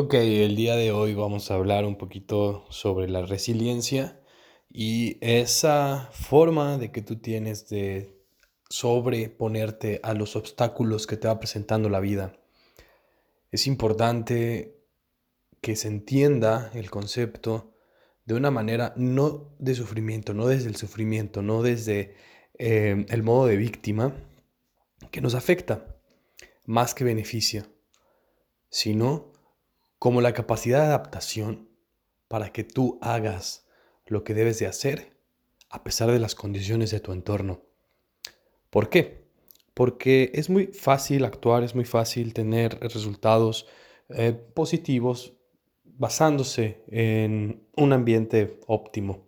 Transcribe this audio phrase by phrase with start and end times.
[0.00, 4.22] Ok, el día de hoy vamos a hablar un poquito sobre la resiliencia
[4.70, 8.16] y esa forma de que tú tienes de
[8.70, 12.38] sobreponerte a los obstáculos que te va presentando la vida.
[13.50, 14.78] Es importante
[15.60, 17.74] que se entienda el concepto
[18.24, 22.14] de una manera no de sufrimiento, no desde el sufrimiento, no desde
[22.56, 24.14] eh, el modo de víctima
[25.10, 25.96] que nos afecta
[26.66, 27.66] más que beneficia,
[28.70, 29.36] sino
[29.98, 31.68] como la capacidad de adaptación
[32.28, 33.66] para que tú hagas
[34.06, 35.16] lo que debes de hacer
[35.70, 37.62] a pesar de las condiciones de tu entorno.
[38.70, 39.28] ¿Por qué?
[39.74, 43.66] Porque es muy fácil actuar, es muy fácil tener resultados
[44.08, 45.34] eh, positivos
[45.84, 49.26] basándose en un ambiente óptimo.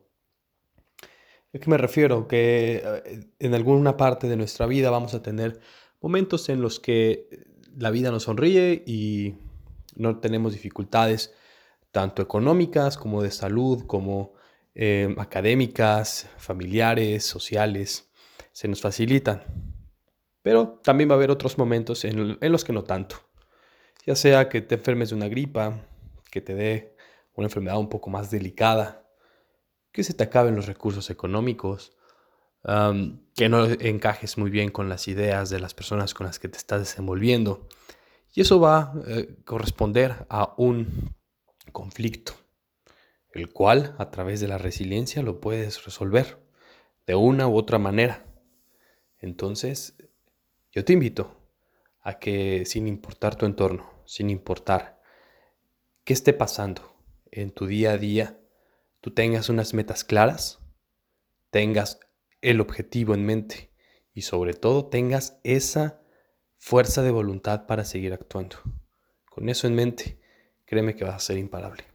[1.52, 2.28] ¿A qué me refiero?
[2.28, 5.60] Que eh, en alguna parte de nuestra vida vamos a tener
[6.00, 7.28] momentos en los que
[7.76, 9.34] la vida nos sonríe y
[10.00, 11.32] no tenemos dificultades
[11.90, 14.32] tanto económicas como de salud, como
[14.74, 18.10] eh, académicas, familiares, sociales,
[18.52, 19.44] se nos facilitan.
[20.42, 23.16] Pero también va a haber otros momentos en, en los que no tanto.
[24.06, 25.84] Ya sea que te enfermes de una gripa,
[26.30, 26.96] que te dé
[27.34, 29.06] una enfermedad un poco más delicada,
[29.92, 31.96] que se te acaben los recursos económicos,
[32.62, 36.58] que no encajes muy bien con las ideas de las personas con las que te
[36.58, 37.66] estás desenvolviendo
[38.32, 41.14] y eso va a eh, corresponder a un
[41.72, 42.32] conflicto,
[43.32, 46.38] el cual a través de la resiliencia lo puedes resolver
[47.06, 48.24] de una u otra manera.
[49.18, 49.96] Entonces,
[50.72, 51.36] yo te invito
[52.02, 55.00] a que sin importar tu entorno, sin importar
[56.04, 56.96] qué esté pasando
[57.30, 58.40] en tu día a día,
[59.00, 60.58] tú tengas unas metas claras,
[61.50, 62.00] tengas
[62.40, 63.70] el objetivo en mente
[64.14, 66.00] y sobre todo tengas esa
[66.60, 68.58] fuerza de voluntad para seguir actuando.
[69.28, 70.20] Con eso en mente,
[70.66, 71.89] créeme que vas a ser imparable.